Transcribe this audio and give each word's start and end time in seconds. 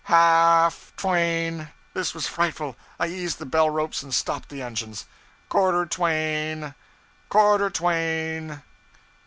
Half 0.05 0.93
twain!' 0.97 1.69
This 1.93 2.15
was 2.15 2.25
frightful! 2.25 2.75
I 2.99 3.07
seized 3.07 3.37
the 3.37 3.45
bell 3.45 3.69
ropes 3.69 4.01
and 4.01 4.11
stopped 4.11 4.49
the 4.49 4.63
engines. 4.63 5.05
'Quarter 5.47 5.85
twain! 5.85 6.73
Quarter 7.29 7.69
twain! 7.69 8.63